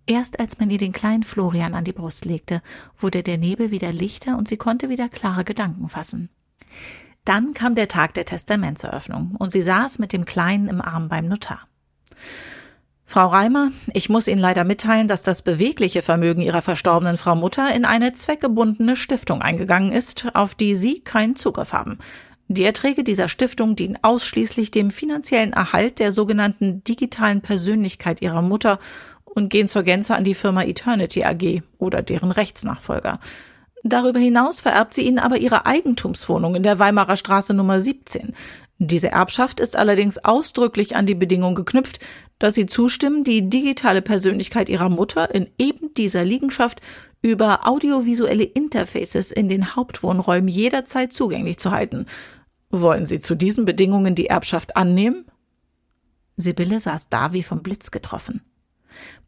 Erst 0.06 0.40
als 0.40 0.58
man 0.58 0.68
ihr 0.68 0.78
den 0.78 0.92
kleinen 0.92 1.22
Florian 1.22 1.74
an 1.74 1.84
die 1.84 1.92
Brust 1.92 2.26
legte, 2.26 2.60
wurde 2.98 3.22
der 3.22 3.38
Nebel 3.38 3.70
wieder 3.70 3.90
lichter 3.90 4.36
und 4.36 4.46
sie 4.46 4.58
konnte 4.58 4.90
wieder 4.90 5.08
klare 5.08 5.44
Gedanken 5.44 5.88
fassen. 5.88 6.28
Dann 7.24 7.54
kam 7.54 7.74
der 7.74 7.88
Tag 7.88 8.12
der 8.12 8.26
Testamentseröffnung 8.26 9.36
und 9.38 9.52
sie 9.52 9.62
saß 9.62 9.98
mit 9.98 10.12
dem 10.12 10.26
Kleinen 10.26 10.68
im 10.68 10.82
Arm 10.82 11.08
beim 11.08 11.28
Notar. 11.28 11.66
Frau 13.14 13.28
Reimer, 13.28 13.70
ich 13.92 14.08
muss 14.08 14.26
Ihnen 14.26 14.40
leider 14.40 14.64
mitteilen, 14.64 15.06
dass 15.06 15.22
das 15.22 15.42
bewegliche 15.42 16.02
Vermögen 16.02 16.42
Ihrer 16.42 16.62
verstorbenen 16.62 17.16
Frau 17.16 17.36
Mutter 17.36 17.72
in 17.72 17.84
eine 17.84 18.12
zweckgebundene 18.12 18.96
Stiftung 18.96 19.40
eingegangen 19.40 19.92
ist, 19.92 20.26
auf 20.34 20.56
die 20.56 20.74
Sie 20.74 20.98
keinen 20.98 21.36
Zugriff 21.36 21.72
haben. 21.72 22.00
Die 22.48 22.64
Erträge 22.64 23.04
dieser 23.04 23.28
Stiftung 23.28 23.76
dienen 23.76 24.00
ausschließlich 24.02 24.72
dem 24.72 24.90
finanziellen 24.90 25.52
Erhalt 25.52 26.00
der 26.00 26.10
sogenannten 26.10 26.82
digitalen 26.82 27.40
Persönlichkeit 27.40 28.20
Ihrer 28.20 28.42
Mutter 28.42 28.80
und 29.24 29.48
gehen 29.48 29.68
zur 29.68 29.84
Gänze 29.84 30.16
an 30.16 30.24
die 30.24 30.34
Firma 30.34 30.64
Eternity 30.64 31.22
AG 31.22 31.62
oder 31.78 32.02
deren 32.02 32.32
Rechtsnachfolger. 32.32 33.20
Darüber 33.84 34.18
hinaus 34.18 34.60
vererbt 34.60 34.94
sie 34.94 35.02
ihnen 35.02 35.18
aber 35.18 35.36
ihre 35.36 35.66
Eigentumswohnung 35.66 36.54
in 36.54 36.62
der 36.62 36.78
Weimarer 36.78 37.16
Straße 37.16 37.52
Nummer 37.52 37.80
17. 37.80 38.34
Diese 38.78 39.10
Erbschaft 39.10 39.60
ist 39.60 39.76
allerdings 39.76 40.18
ausdrücklich 40.18 40.96
an 40.96 41.06
die 41.06 41.14
Bedingung 41.14 41.54
geknüpft, 41.54 42.00
dass 42.38 42.54
sie 42.54 42.66
zustimmen, 42.66 43.22
die 43.22 43.48
digitale 43.48 44.02
Persönlichkeit 44.02 44.68
ihrer 44.68 44.88
Mutter 44.88 45.32
in 45.32 45.48
eben 45.58 45.94
dieser 45.94 46.24
Liegenschaft 46.24 46.80
über 47.22 47.66
audiovisuelle 47.66 48.44
Interfaces 48.44 49.30
in 49.30 49.48
den 49.48 49.76
Hauptwohnräumen 49.76 50.48
jederzeit 50.48 51.12
zugänglich 51.12 51.58
zu 51.58 51.70
halten. 51.70 52.06
Wollen 52.70 53.06
Sie 53.06 53.20
zu 53.20 53.36
diesen 53.36 53.64
Bedingungen 53.64 54.16
die 54.16 54.26
Erbschaft 54.26 54.76
annehmen? 54.76 55.24
Sibylle 56.36 56.80
saß 56.80 57.08
da 57.08 57.32
wie 57.32 57.44
vom 57.44 57.62
Blitz 57.62 57.92
getroffen. 57.92 58.42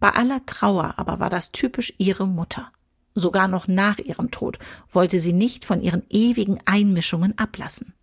Bei 0.00 0.11
aller 0.11 0.45
Trauer 0.47 0.95
aber 0.97 1.21
war 1.21 1.31
das 1.31 1.53
typisch 1.53 1.95
ihre 1.99 2.26
Mutter. 2.26 2.73
Sogar 3.15 3.49
noch 3.49 3.69
nach 3.69 3.99
ihrem 3.99 4.31
Tod 4.31 4.59
wollte 4.91 5.19
sie 5.19 5.33
nicht 5.33 5.65
von 5.65 5.81
ihren 5.81 6.03
ewigen 6.11 6.59
Einmischungen 6.67 7.38
ablassen. 7.38 7.95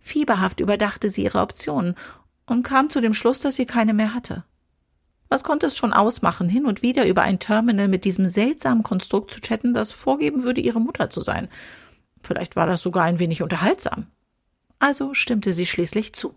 Fieberhaft 0.00 0.60
überdachte 0.60 1.08
sie 1.08 1.24
ihre 1.24 1.40
Optionen 1.40 1.94
und 2.46 2.62
kam 2.62 2.90
zu 2.90 3.00
dem 3.00 3.14
Schluss, 3.14 3.40
dass 3.40 3.56
sie 3.56 3.66
keine 3.66 3.94
mehr 3.94 4.14
hatte. 4.14 4.44
Was 5.28 5.44
konnte 5.44 5.66
es 5.66 5.76
schon 5.76 5.92
ausmachen, 5.92 6.48
hin 6.48 6.64
und 6.64 6.82
wieder 6.82 7.06
über 7.06 7.22
ein 7.22 7.38
Terminal 7.38 7.88
mit 7.88 8.04
diesem 8.04 8.30
seltsamen 8.30 8.82
Konstrukt 8.82 9.30
zu 9.30 9.40
chatten, 9.40 9.74
das 9.74 9.92
vorgeben 9.92 10.42
würde, 10.42 10.60
ihre 10.60 10.80
Mutter 10.80 11.10
zu 11.10 11.20
sein? 11.20 11.48
Vielleicht 12.22 12.56
war 12.56 12.66
das 12.66 12.82
sogar 12.82 13.04
ein 13.04 13.18
wenig 13.18 13.42
unterhaltsam. 13.42 14.06
Also 14.78 15.12
stimmte 15.12 15.52
sie 15.52 15.66
schließlich 15.66 16.14
zu. 16.14 16.34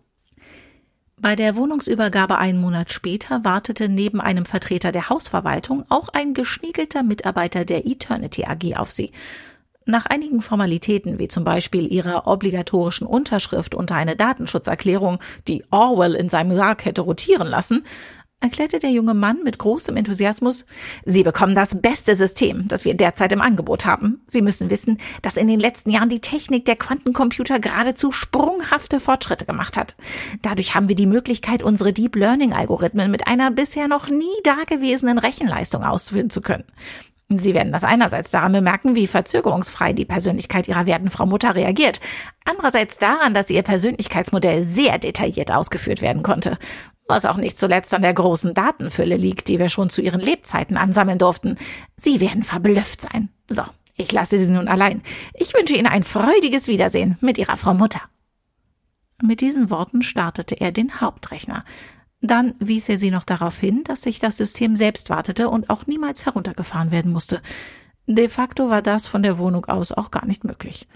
Bei 1.18 1.36
der 1.36 1.56
Wohnungsübergabe 1.56 2.40
einen 2.40 2.60
Monat 2.60 2.92
später 2.92 3.46
wartete 3.46 3.90
neben 3.90 4.20
einem 4.20 4.46
Vertreter 4.46 4.92
der 4.92 5.10
Hausverwaltung 5.10 5.86
auch 5.88 6.10
ein 6.10 6.34
geschniegelter 6.34 7.04
Mitarbeiter 7.04 7.64
der 7.64 7.86
Eternity 7.86 8.46
AG 8.46 8.76
auf 8.76 8.92
sie. 8.92 9.12
Nach 9.86 10.06
einigen 10.06 10.42
Formalitäten, 10.42 11.18
wie 11.18 11.28
zum 11.28 11.44
Beispiel 11.44 11.92
ihrer 11.92 12.28
obligatorischen 12.28 13.08
Unterschrift 13.08 13.74
unter 13.74 13.96
eine 13.96 14.16
Datenschutzerklärung, 14.16 15.18
die 15.48 15.64
Orwell 15.72 16.14
in 16.14 16.30
seinem 16.30 16.56
Sarg 16.56 16.86
hätte 16.86 17.02
rotieren 17.02 17.48
lassen, 17.48 17.84
erklärte 18.42 18.80
der 18.80 18.92
junge 18.92 19.14
Mann 19.14 19.44
mit 19.44 19.58
großem 19.58 19.96
Enthusiasmus, 19.96 20.66
Sie 21.06 21.24
bekommen 21.24 21.56
das 21.56 21.82
beste 21.82 22.16
System, 22.16 22.68
das 22.68 22.86
wir 22.86 22.96
derzeit 22.96 23.32
im 23.32 23.42
Angebot 23.42 23.86
haben. 23.86 24.22
Sie 24.28 24.42
müssen 24.42 24.70
wissen, 24.70 24.98
dass 25.22 25.38
in 25.38 25.48
den 25.48 25.60
letzten 25.60 25.92
Jahren 25.92 26.10
die 26.10 26.22
Technik 26.22 26.66
der 26.66 26.76
Quantencomputer 26.76 27.60
geradezu 27.60 28.12
sprunghafte 28.12 29.00
Fortschritte 29.00 29.46
gemacht 29.46 29.78
hat. 29.78 29.96
Dadurch 30.42 30.76
haben 30.76 30.90
wir 30.90 30.96
die 30.96 31.06
Möglichkeit, 31.06 31.64
unsere 31.64 31.94
Deep 31.94 32.16
Learning 32.16 32.54
Algorithmen 32.54 33.12
mit 33.12 33.28
einer 33.28 33.52
bisher 33.52 33.88
noch 33.88 34.10
nie 34.10 34.26
dagewesenen 34.44 35.18
Rechenleistung 35.18 35.84
ausführen 35.84 36.30
zu 36.30 36.42
können. 36.42 36.66
Sie 37.38 37.54
werden 37.54 37.72
das 37.72 37.84
einerseits 37.84 38.32
daran 38.32 38.52
bemerken, 38.52 38.96
wie 38.96 39.08
verzögerungsfrei 39.08 39.94
die 39.94 40.06
Persönlichkeit 40.06 40.68
Ihrer 40.68 40.86
werten 40.86 41.10
Frau 41.10 41.26
Mutter 41.26 41.56
reagiert, 41.56 42.00
andererseits 42.46 42.98
daran, 42.98 43.34
dass 43.34 43.50
Ihr 43.50 43.64
Persönlichkeitsmodell 43.64 44.62
sehr 44.62 44.98
detailliert 44.98 45.52
ausgeführt 45.52 46.02
werden 46.02 46.24
konnte 46.24 46.58
was 47.12 47.26
auch 47.26 47.36
nicht 47.36 47.60
zuletzt 47.60 47.94
an 47.94 48.04
der 48.04 48.14
großen 48.14 48.54
Datenfülle 48.54 49.18
liegt, 49.18 49.50
die 49.50 49.60
wir 49.60 49.68
schon 49.68 49.90
zu 49.90 50.02
ihren 50.02 50.22
Lebzeiten 50.22 50.78
ansammeln 50.78 51.20
durften. 51.20 51.58
Sie 51.98 52.22
werden 52.22 52.42
verblüfft 52.42 53.02
sein. 53.02 53.28
So, 53.50 53.64
ich 53.96 54.12
lasse 54.12 54.40
Sie 54.40 54.48
nun 54.48 54.70
allein. 54.70 55.02
Ich 55.34 55.54
wünsche 55.54 55.76
Ihnen 55.76 55.88
ein 55.88 56.04
freudiges 56.04 56.68
Wiedersehen 56.68 57.18
mit 57.20 57.38
Ihrer 57.38 57.58
Frau 57.58 57.74
Mutter. 57.74 58.02
Mit 59.22 59.42
diesen 59.42 59.70
Worten 59.70 60.02
startete 60.02 60.60
er 60.60 60.72
den 60.72 61.02
Hauptrechner. 61.02 61.66
Dann 62.22 62.54
wies 62.60 62.88
er 62.88 62.98
sie 62.98 63.12
noch 63.12 63.24
darauf 63.24 63.58
hin, 63.58 63.84
dass 63.84 64.04
sich 64.04 64.20
das 64.20 64.38
System 64.38 64.76
selbst 64.76 65.10
wartete 65.10 65.50
und 65.50 65.70
auch 65.70 65.88
niemals 65.88 66.26
heruntergefahren 66.26 66.92
werden 66.92 67.12
musste. 67.12 67.42
De 68.06 68.30
facto 68.30 68.70
war 68.70 68.82
das 68.82 69.08
von 69.08 69.24
der 69.24 69.40
Wohnung 69.40 69.66
aus 69.66 69.92
auch 69.92 70.12
gar 70.12 70.26
nicht 70.26 70.44
möglich. 70.44 70.88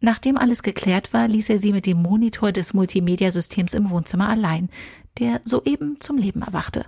Nachdem 0.00 0.38
alles 0.38 0.62
geklärt 0.62 1.12
war, 1.12 1.26
ließ 1.28 1.50
er 1.50 1.58
sie 1.58 1.72
mit 1.72 1.84
dem 1.84 2.00
Monitor 2.00 2.52
des 2.52 2.72
Multimedia-Systems 2.72 3.74
im 3.74 3.90
Wohnzimmer 3.90 4.28
allein 4.28 4.70
der 5.18 5.40
soeben 5.44 6.00
zum 6.00 6.16
Leben 6.16 6.42
erwachte. 6.42 6.86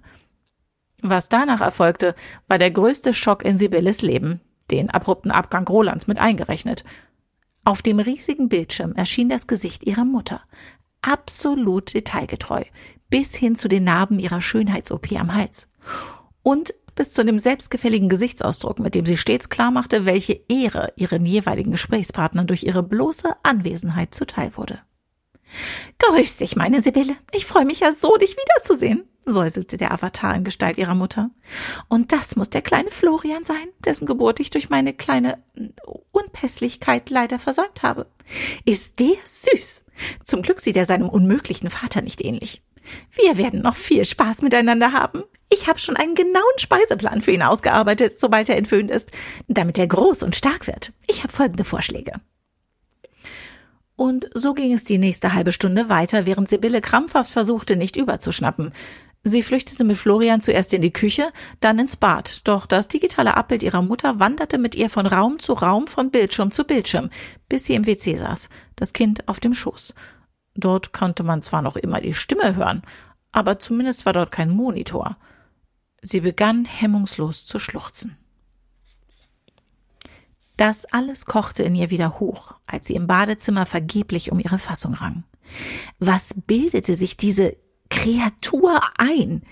Was 1.02 1.28
danach 1.28 1.60
erfolgte, 1.60 2.14
war 2.46 2.58
der 2.58 2.70
größte 2.70 3.14
Schock 3.14 3.44
in 3.44 3.58
Sibylles 3.58 4.02
Leben, 4.02 4.40
den 4.70 4.90
abrupten 4.90 5.30
Abgang 5.30 5.66
Rolands 5.66 6.06
mit 6.06 6.18
eingerechnet. 6.18 6.84
Auf 7.64 7.82
dem 7.82 7.98
riesigen 7.98 8.48
Bildschirm 8.48 8.94
erschien 8.94 9.28
das 9.28 9.46
Gesicht 9.46 9.84
ihrer 9.84 10.04
Mutter, 10.04 10.42
absolut 11.02 11.94
detailgetreu, 11.94 12.64
bis 13.10 13.36
hin 13.36 13.56
zu 13.56 13.68
den 13.68 13.84
Narben 13.84 14.18
ihrer 14.18 14.40
Schönheits-OP 14.40 15.12
am 15.12 15.34
Hals. 15.34 15.68
Und 16.42 16.72
bis 16.94 17.12
zu 17.12 17.24
dem 17.24 17.38
selbstgefälligen 17.38 18.08
Gesichtsausdruck, 18.08 18.78
mit 18.78 18.94
dem 18.94 19.06
sie 19.06 19.16
stets 19.16 19.48
klarmachte, 19.48 20.06
welche 20.06 20.40
Ehre 20.48 20.92
ihren 20.96 21.26
jeweiligen 21.26 21.72
Gesprächspartnern 21.72 22.46
durch 22.46 22.64
ihre 22.64 22.82
bloße 22.82 23.34
Anwesenheit 23.42 24.14
zuteil 24.14 24.56
wurde. 24.56 24.80
Grüß 25.98 26.38
dich, 26.38 26.56
meine 26.56 26.80
Sibylle. 26.80 27.16
Ich 27.32 27.46
freue 27.46 27.64
mich 27.64 27.80
ja 27.80 27.92
so, 27.92 28.16
dich 28.16 28.36
wiederzusehen, 28.36 29.04
säuselte 29.26 29.76
der 29.76 29.92
Avatar 29.92 30.34
in 30.34 30.44
Gestalt 30.44 30.78
ihrer 30.78 30.94
Mutter. 30.94 31.30
Und 31.88 32.12
das 32.12 32.36
muss 32.36 32.50
der 32.50 32.62
kleine 32.62 32.90
Florian 32.90 33.44
sein, 33.44 33.68
dessen 33.84 34.06
Geburt 34.06 34.40
ich 34.40 34.50
durch 34.50 34.70
meine 34.70 34.94
kleine 34.94 35.42
Unpässlichkeit 36.12 37.10
leider 37.10 37.38
versäumt 37.38 37.82
habe. 37.82 38.06
Ist 38.64 38.98
der 39.00 39.16
süß. 39.24 39.84
Zum 40.24 40.42
Glück 40.42 40.60
sieht 40.60 40.76
er 40.76 40.86
seinem 40.86 41.08
unmöglichen 41.08 41.68
Vater 41.68 42.00
nicht 42.00 42.24
ähnlich. 42.24 42.62
Wir 43.12 43.36
werden 43.36 43.62
noch 43.62 43.76
viel 43.76 44.04
Spaß 44.04 44.42
miteinander 44.42 44.92
haben. 44.92 45.22
Ich 45.52 45.68
habe 45.68 45.78
schon 45.78 45.96
einen 45.96 46.14
genauen 46.14 46.58
Speiseplan 46.58 47.22
für 47.22 47.32
ihn 47.32 47.42
ausgearbeitet, 47.42 48.20
sobald 48.20 48.48
er 48.48 48.56
entwöhnt 48.56 48.90
ist, 48.90 49.10
damit 49.48 49.78
er 49.78 49.86
groß 49.86 50.22
und 50.22 50.36
stark 50.36 50.66
wird. 50.66 50.92
Ich 51.08 51.22
habe 51.22 51.32
folgende 51.32 51.64
Vorschläge. 51.64 52.12
Und 53.96 54.30
so 54.32 54.54
ging 54.54 54.72
es 54.72 54.84
die 54.84 54.96
nächste 54.96 55.34
halbe 55.34 55.52
Stunde 55.52 55.88
weiter, 55.90 56.24
während 56.24 56.48
Sibylle 56.48 56.80
krampfhaft 56.80 57.30
versuchte, 57.30 57.76
nicht 57.76 57.96
überzuschnappen. 57.96 58.72
Sie 59.22 59.42
flüchtete 59.42 59.84
mit 59.84 59.98
Florian 59.98 60.40
zuerst 60.40 60.72
in 60.72 60.80
die 60.80 60.92
Küche, 60.92 61.30
dann 61.60 61.78
ins 61.78 61.96
Bad, 61.96 62.48
doch 62.48 62.64
das 62.64 62.88
digitale 62.88 63.36
Abbild 63.36 63.62
ihrer 63.62 63.82
Mutter 63.82 64.18
wanderte 64.18 64.56
mit 64.56 64.74
ihr 64.74 64.88
von 64.88 65.04
Raum 65.06 65.38
zu 65.38 65.52
Raum, 65.52 65.88
von 65.88 66.10
Bildschirm 66.10 66.50
zu 66.50 66.64
Bildschirm, 66.64 67.10
bis 67.46 67.66
sie 67.66 67.74
im 67.74 67.86
WC 67.86 68.16
saß, 68.16 68.48
das 68.76 68.94
Kind 68.94 69.28
auf 69.28 69.38
dem 69.38 69.52
Schoß. 69.52 69.94
Dort 70.54 70.92
konnte 70.92 71.22
man 71.22 71.42
zwar 71.42 71.62
noch 71.62 71.76
immer 71.76 72.00
die 72.00 72.14
Stimme 72.14 72.56
hören, 72.56 72.82
aber 73.32 73.58
zumindest 73.58 74.06
war 74.06 74.12
dort 74.12 74.32
kein 74.32 74.50
Monitor. 74.50 75.16
Sie 76.02 76.20
begann 76.20 76.64
hemmungslos 76.64 77.46
zu 77.46 77.58
schluchzen. 77.58 78.16
Das 80.56 80.84
alles 80.86 81.24
kochte 81.24 81.62
in 81.62 81.74
ihr 81.74 81.90
wieder 81.90 82.20
hoch, 82.20 82.54
als 82.66 82.86
sie 82.86 82.94
im 82.94 83.06
Badezimmer 83.06 83.64
vergeblich 83.64 84.30
um 84.30 84.40
ihre 84.40 84.58
Fassung 84.58 84.94
rang. 84.94 85.24
Was 85.98 86.34
bildete 86.34 86.96
sich 86.96 87.16
diese 87.16 87.56
Kreatur 87.88 88.80
ein? 88.98 89.42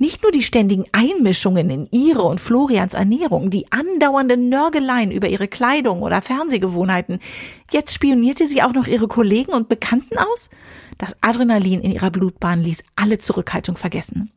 Nicht 0.00 0.22
nur 0.22 0.32
die 0.32 0.42
ständigen 0.42 0.86
Einmischungen 0.92 1.68
in 1.68 1.86
ihre 1.90 2.22
und 2.22 2.40
Florians 2.40 2.94
Ernährung, 2.94 3.50
die 3.50 3.70
andauernden 3.70 4.48
Nörgeleien 4.48 5.10
über 5.10 5.28
ihre 5.28 5.46
Kleidung 5.46 6.00
oder 6.00 6.22
Fernsehgewohnheiten. 6.22 7.20
Jetzt 7.70 7.92
spionierte 7.92 8.46
sie 8.46 8.62
auch 8.62 8.72
noch 8.72 8.86
ihre 8.86 9.08
Kollegen 9.08 9.52
und 9.52 9.68
Bekannten 9.68 10.16
aus? 10.16 10.48
Das 10.96 11.14
Adrenalin 11.20 11.82
in 11.82 11.92
ihrer 11.92 12.10
Blutbahn 12.10 12.62
ließ 12.62 12.82
alle 12.96 13.18
Zurückhaltung 13.18 13.76
vergessen. 13.76 14.32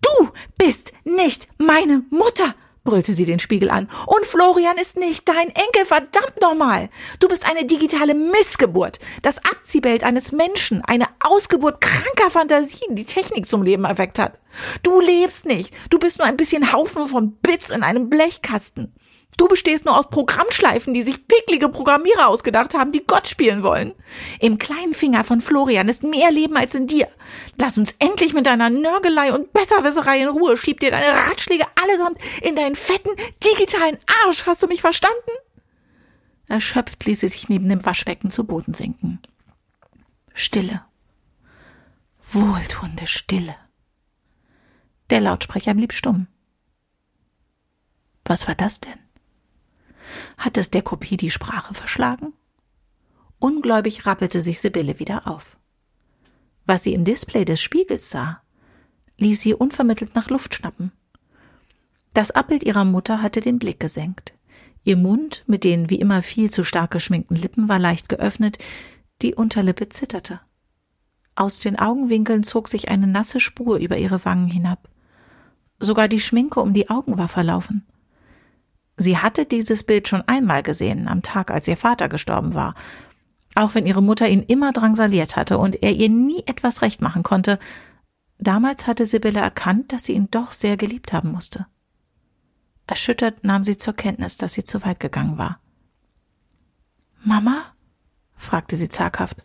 Du 0.00 0.30
bist 0.56 0.94
nicht 1.04 1.48
meine 1.58 2.02
Mutter, 2.08 2.54
brüllte 2.84 3.14
sie 3.14 3.24
den 3.24 3.38
Spiegel 3.38 3.70
an. 3.70 3.88
Und 4.06 4.26
Florian 4.26 4.76
ist 4.76 4.96
nicht 4.96 5.28
dein 5.28 5.48
Enkel, 5.48 5.84
verdammt 5.84 6.40
nochmal. 6.40 6.90
Du 7.18 7.28
bist 7.28 7.48
eine 7.48 7.64
digitale 7.64 8.14
Missgeburt, 8.14 9.00
das 9.22 9.38
Abziehbild 9.44 10.04
eines 10.04 10.32
Menschen, 10.32 10.82
eine 10.84 11.06
Ausgeburt 11.20 11.80
kranker 11.80 12.30
Fantasien, 12.30 12.94
die 12.94 13.06
Technik 13.06 13.48
zum 13.48 13.62
Leben 13.62 13.84
erweckt 13.84 14.18
hat. 14.18 14.38
Du 14.82 15.00
lebst 15.00 15.46
nicht, 15.46 15.74
du 15.90 15.98
bist 15.98 16.18
nur 16.18 16.26
ein 16.26 16.36
bisschen 16.36 16.72
Haufen 16.72 17.08
von 17.08 17.32
Bits 17.36 17.70
in 17.70 17.82
einem 17.82 18.08
Blechkasten. 18.08 18.94
Du 19.36 19.48
bestehst 19.48 19.84
nur 19.84 19.98
aus 19.98 20.08
Programmschleifen, 20.10 20.94
die 20.94 21.02
sich 21.02 21.26
picklige 21.26 21.68
Programmierer 21.68 22.28
ausgedacht 22.28 22.74
haben, 22.74 22.92
die 22.92 23.04
Gott 23.04 23.26
spielen 23.26 23.62
wollen. 23.62 23.92
Im 24.38 24.58
kleinen 24.58 24.94
Finger 24.94 25.24
von 25.24 25.40
Florian 25.40 25.88
ist 25.88 26.04
mehr 26.04 26.30
Leben 26.30 26.56
als 26.56 26.74
in 26.74 26.86
dir. 26.86 27.08
Lass 27.58 27.76
uns 27.76 27.94
endlich 27.98 28.32
mit 28.32 28.46
deiner 28.46 28.70
Nörgelei 28.70 29.32
und 29.32 29.52
Besserwisserei 29.52 30.20
in 30.20 30.28
Ruhe. 30.28 30.56
Schieb 30.56 30.80
dir 30.80 30.92
deine 30.92 31.12
Ratschläge 31.12 31.66
allesamt 31.82 32.18
in 32.42 32.54
deinen 32.54 32.76
fetten, 32.76 33.10
digitalen 33.42 33.98
Arsch. 34.24 34.46
Hast 34.46 34.62
du 34.62 34.68
mich 34.68 34.80
verstanden? 34.80 35.32
Erschöpft 36.46 37.04
ließ 37.04 37.20
sie 37.20 37.28
sich 37.28 37.48
neben 37.48 37.68
dem 37.68 37.84
Waschbecken 37.84 38.30
zu 38.30 38.44
Boden 38.44 38.74
sinken. 38.74 39.20
Stille. 40.34 40.82
Wohltuende 42.32 43.06
Stille. 43.06 43.56
Der 45.10 45.20
Lautsprecher 45.20 45.74
blieb 45.74 45.92
stumm. 45.92 46.28
Was 48.24 48.48
war 48.48 48.54
das 48.54 48.80
denn? 48.80 49.03
Hat 50.38 50.56
es 50.56 50.70
der 50.70 50.82
Kopie 50.82 51.16
die 51.16 51.30
Sprache 51.30 51.74
verschlagen? 51.74 52.32
Ungläubig 53.38 54.06
rappelte 54.06 54.40
sich 54.40 54.60
Sibylle 54.60 54.98
wieder 54.98 55.26
auf. 55.26 55.56
Was 56.66 56.82
sie 56.82 56.94
im 56.94 57.04
Display 57.04 57.44
des 57.44 57.60
Spiegels 57.60 58.10
sah, 58.10 58.40
ließ 59.18 59.40
sie 59.40 59.54
unvermittelt 59.54 60.14
nach 60.14 60.30
Luft 60.30 60.54
schnappen. 60.54 60.92
Das 62.14 62.30
Abbild 62.30 62.62
ihrer 62.62 62.84
Mutter 62.84 63.20
hatte 63.20 63.40
den 63.40 63.58
Blick 63.58 63.80
gesenkt. 63.80 64.32
Ihr 64.84 64.96
Mund 64.96 65.44
mit 65.46 65.64
den 65.64 65.90
wie 65.90 65.98
immer 65.98 66.22
viel 66.22 66.50
zu 66.50 66.62
stark 66.62 66.90
geschminkten 66.90 67.36
Lippen 67.36 67.68
war 67.68 67.78
leicht 67.78 68.08
geöffnet, 68.08 68.58
die 69.22 69.34
Unterlippe 69.34 69.88
zitterte. 69.88 70.40
Aus 71.34 71.60
den 71.60 71.78
Augenwinkeln 71.78 72.44
zog 72.44 72.68
sich 72.68 72.88
eine 72.88 73.06
nasse 73.06 73.40
Spur 73.40 73.78
über 73.78 73.98
ihre 73.98 74.24
Wangen 74.24 74.48
hinab. 74.48 74.88
Sogar 75.80 76.06
die 76.08 76.20
Schminke 76.20 76.60
um 76.60 76.74
die 76.74 76.90
Augen 76.90 77.18
war 77.18 77.28
verlaufen. 77.28 77.84
Sie 78.96 79.18
hatte 79.18 79.44
dieses 79.44 79.82
Bild 79.82 80.08
schon 80.08 80.22
einmal 80.26 80.62
gesehen, 80.62 81.08
am 81.08 81.22
Tag, 81.22 81.50
als 81.50 81.66
ihr 81.66 81.76
Vater 81.76 82.08
gestorben 82.08 82.54
war. 82.54 82.74
Auch 83.54 83.74
wenn 83.74 83.86
ihre 83.86 84.02
Mutter 84.02 84.28
ihn 84.28 84.42
immer 84.42 84.72
drangsaliert 84.72 85.36
hatte 85.36 85.58
und 85.58 85.82
er 85.82 85.92
ihr 85.92 86.08
nie 86.08 86.42
etwas 86.46 86.82
recht 86.82 87.00
machen 87.00 87.22
konnte, 87.22 87.58
damals 88.38 88.86
hatte 88.86 89.06
Sibylle 89.06 89.40
erkannt, 89.40 89.92
dass 89.92 90.04
sie 90.04 90.12
ihn 90.12 90.28
doch 90.30 90.52
sehr 90.52 90.76
geliebt 90.76 91.12
haben 91.12 91.32
musste. 91.32 91.66
Erschüttert 92.86 93.44
nahm 93.44 93.64
sie 93.64 93.76
zur 93.76 93.94
Kenntnis, 93.94 94.36
dass 94.36 94.52
sie 94.54 94.64
zu 94.64 94.84
weit 94.84 95.00
gegangen 95.00 95.38
war. 95.38 95.60
Mama? 97.22 97.62
fragte 98.36 98.76
sie 98.76 98.88
zaghaft. 98.88 99.42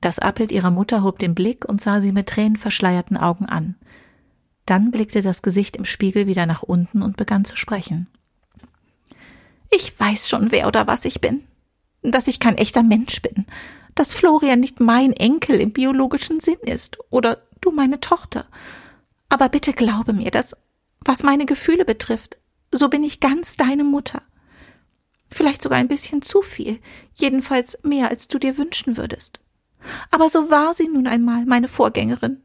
Das 0.00 0.18
Abbild 0.18 0.52
ihrer 0.52 0.70
Mutter 0.70 1.02
hob 1.02 1.18
den 1.18 1.34
Blick 1.34 1.64
und 1.64 1.80
sah 1.80 2.00
sie 2.00 2.12
mit 2.12 2.28
tränenverschleierten 2.28 3.16
Augen 3.16 3.46
an. 3.46 3.76
Dann 4.66 4.90
blickte 4.90 5.22
das 5.22 5.42
Gesicht 5.42 5.76
im 5.76 5.84
Spiegel 5.84 6.26
wieder 6.26 6.46
nach 6.46 6.62
unten 6.62 7.02
und 7.02 7.16
begann 7.16 7.44
zu 7.44 7.56
sprechen. 7.56 8.08
Ich 9.70 9.98
weiß 9.98 10.28
schon, 10.28 10.50
wer 10.50 10.66
oder 10.66 10.86
was 10.86 11.04
ich 11.04 11.20
bin. 11.20 11.46
Dass 12.02 12.28
ich 12.28 12.40
kein 12.40 12.56
echter 12.56 12.82
Mensch 12.82 13.20
bin. 13.22 13.46
Dass 13.94 14.12
Florian 14.12 14.60
nicht 14.60 14.80
mein 14.80 15.12
Enkel 15.12 15.60
im 15.60 15.72
biologischen 15.72 16.40
Sinn 16.40 16.60
ist. 16.62 16.98
Oder 17.10 17.42
du 17.60 17.70
meine 17.70 18.00
Tochter. 18.00 18.46
Aber 19.28 19.48
bitte 19.48 19.72
glaube 19.72 20.12
mir, 20.12 20.30
dass, 20.30 20.56
was 21.00 21.22
meine 21.22 21.46
Gefühle 21.46 21.84
betrifft, 21.84 22.38
so 22.72 22.88
bin 22.88 23.04
ich 23.04 23.20
ganz 23.20 23.56
deine 23.56 23.84
Mutter. 23.84 24.22
Vielleicht 25.30 25.62
sogar 25.62 25.78
ein 25.78 25.88
bisschen 25.88 26.22
zu 26.22 26.42
viel, 26.42 26.80
jedenfalls 27.14 27.78
mehr, 27.82 28.08
als 28.08 28.28
du 28.28 28.38
dir 28.38 28.56
wünschen 28.56 28.96
würdest. 28.96 29.40
Aber 30.10 30.28
so 30.28 30.50
war 30.50 30.74
sie 30.74 30.88
nun 30.88 31.06
einmal, 31.06 31.44
meine 31.44 31.68
Vorgängerin. 31.68 32.42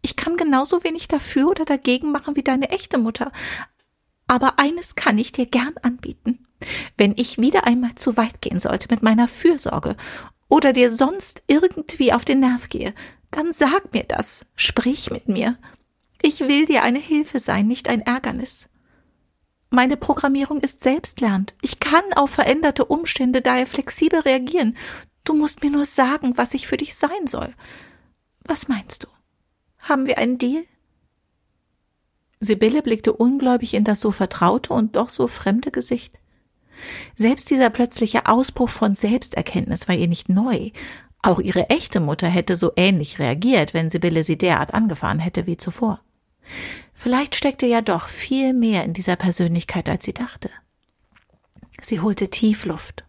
Ich 0.00 0.16
kann 0.16 0.36
genauso 0.36 0.82
wenig 0.82 1.06
dafür 1.08 1.48
oder 1.48 1.64
dagegen 1.64 2.10
machen 2.10 2.34
wie 2.34 2.42
deine 2.42 2.70
echte 2.70 2.98
Mutter. 2.98 3.30
Aber 4.26 4.58
eines 4.58 4.94
kann 4.94 5.18
ich 5.18 5.32
dir 5.32 5.46
gern 5.46 5.74
anbieten. 5.82 6.46
Wenn 6.96 7.14
ich 7.16 7.38
wieder 7.38 7.66
einmal 7.66 7.94
zu 7.96 8.16
weit 8.16 8.40
gehen 8.40 8.60
sollte 8.60 8.88
mit 8.90 9.02
meiner 9.02 9.28
Fürsorge 9.28 9.96
oder 10.48 10.72
dir 10.72 10.90
sonst 10.90 11.42
irgendwie 11.46 12.12
auf 12.12 12.24
den 12.24 12.40
Nerv 12.40 12.68
gehe, 12.68 12.94
dann 13.30 13.52
sag 13.52 13.92
mir 13.92 14.04
das, 14.04 14.46
sprich 14.54 15.10
mit 15.10 15.28
mir. 15.28 15.58
Ich 16.20 16.40
will 16.40 16.66
dir 16.66 16.82
eine 16.82 17.00
Hilfe 17.00 17.40
sein, 17.40 17.66
nicht 17.66 17.88
ein 17.88 18.02
Ärgernis. 18.02 18.68
Meine 19.70 19.96
Programmierung 19.96 20.60
ist 20.60 20.82
selbstlernend. 20.82 21.54
Ich 21.62 21.80
kann 21.80 22.04
auf 22.14 22.30
veränderte 22.30 22.84
Umstände 22.84 23.40
daher 23.40 23.66
flexibel 23.66 24.20
reagieren. 24.20 24.76
Du 25.24 25.34
musst 25.34 25.62
mir 25.62 25.70
nur 25.70 25.86
sagen, 25.86 26.36
was 26.36 26.52
ich 26.52 26.66
für 26.66 26.76
dich 26.76 26.94
sein 26.94 27.26
soll. 27.26 27.54
Was 28.44 28.68
meinst 28.68 29.04
du? 29.04 29.08
Haben 29.78 30.06
wir 30.06 30.18
einen 30.18 30.36
Deal? 30.36 30.64
Sibylle 32.42 32.82
blickte 32.82 33.12
ungläubig 33.12 33.74
in 33.74 33.84
das 33.84 34.00
so 34.00 34.10
vertraute 34.10 34.72
und 34.72 34.96
doch 34.96 35.08
so 35.08 35.28
fremde 35.28 35.70
Gesicht. 35.70 36.18
Selbst 37.14 37.50
dieser 37.50 37.70
plötzliche 37.70 38.26
Ausbruch 38.26 38.68
von 38.68 38.94
Selbsterkenntnis 38.94 39.86
war 39.88 39.94
ihr 39.94 40.08
nicht 40.08 40.28
neu. 40.28 40.70
Auch 41.22 41.38
ihre 41.38 41.70
echte 41.70 42.00
Mutter 42.00 42.26
hätte 42.28 42.56
so 42.56 42.72
ähnlich 42.74 43.20
reagiert, 43.20 43.74
wenn 43.74 43.90
Sibylle 43.90 44.24
sie 44.24 44.36
derart 44.36 44.74
angefahren 44.74 45.20
hätte 45.20 45.46
wie 45.46 45.56
zuvor. 45.56 46.00
Vielleicht 46.94 47.36
steckte 47.36 47.66
ja 47.66 47.80
doch 47.80 48.08
viel 48.08 48.52
mehr 48.52 48.84
in 48.84 48.92
dieser 48.92 49.16
Persönlichkeit, 49.16 49.88
als 49.88 50.04
sie 50.04 50.12
dachte. 50.12 50.50
Sie 51.80 52.00
holte 52.00 52.28
tief 52.28 52.64
Luft. 52.64 53.04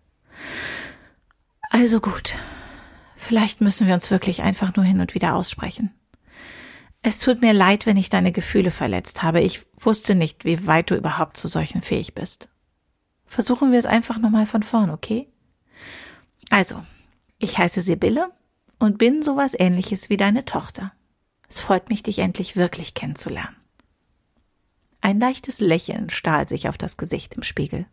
Also 1.71 1.99
gut. 1.99 2.35
Vielleicht 3.15 3.61
müssen 3.61 3.87
wir 3.87 3.95
uns 3.95 4.11
wirklich 4.11 4.43
einfach 4.43 4.75
nur 4.75 4.85
hin 4.85 4.99
und 4.99 5.15
wieder 5.15 5.35
aussprechen. 5.35 5.91
Es 7.05 7.19
tut 7.19 7.41
mir 7.41 7.51
leid, 7.51 7.85
wenn 7.85 7.97
ich 7.97 8.09
deine 8.09 8.31
Gefühle 8.31 8.71
verletzt 8.71 9.23
habe. 9.23 9.41
Ich 9.41 9.65
wusste 9.77 10.15
nicht, 10.15 10.45
wie 10.45 10.65
weit 10.65 10.89
du 10.89 10.95
überhaupt 10.95 11.35
zu 11.35 11.49
solchen 11.49 11.81
fähig 11.81 12.15
bist. 12.15 12.47
Versuchen 13.25 13.73
wir 13.73 13.79
es 13.79 13.85
einfach 13.85 14.17
nochmal 14.17 14.45
von 14.45 14.63
vorn, 14.63 14.89
okay? 14.89 15.27
Also, 16.49 16.81
ich 17.39 17.57
heiße 17.57 17.81
Sibylle 17.81 18.31
und 18.79 18.97
bin 18.99 19.21
sowas 19.21 19.53
ähnliches 19.57 20.09
wie 20.09 20.15
deine 20.15 20.45
Tochter. 20.45 20.93
Es 21.49 21.59
freut 21.59 21.89
mich, 21.89 22.03
dich 22.03 22.19
endlich 22.19 22.55
wirklich 22.55 22.93
kennenzulernen. 22.93 23.57
Ein 25.01 25.19
leichtes 25.19 25.59
Lächeln 25.59 26.09
stahl 26.09 26.47
sich 26.47 26.69
auf 26.69 26.77
das 26.77 26.95
Gesicht 26.95 27.33
im 27.33 27.43
Spiegel. 27.43 27.85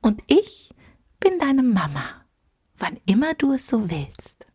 Und 0.00 0.22
ich 0.26 0.70
bin 1.18 1.38
deine 1.38 1.62
Mama, 1.62 2.04
wann 2.78 2.98
immer 3.04 3.34
du 3.34 3.52
es 3.52 3.66
so 3.66 3.90
willst. 3.90 4.46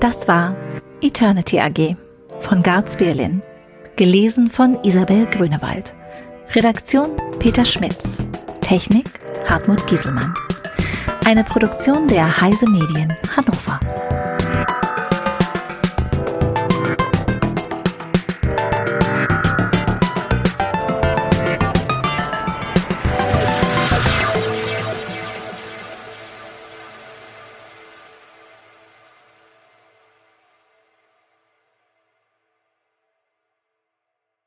Das 0.00 0.28
war 0.28 0.54
Eternity 1.00 1.58
AG 1.58 1.96
von 2.38 2.62
Garz 2.62 2.96
Birlin, 2.96 3.42
gelesen 3.96 4.48
von 4.48 4.78
Isabel 4.84 5.26
Grünewald. 5.26 5.92
Redaktion 6.54 7.10
Peter 7.40 7.64
Schmitz. 7.64 8.22
Technik 8.60 9.10
Hartmut 9.48 9.84
Gieselmann. 9.88 10.32
Eine 11.24 11.42
Produktion 11.42 12.06
der 12.06 12.40
Heise 12.40 12.70
Medien 12.70 13.12
Hannover. 13.36 13.80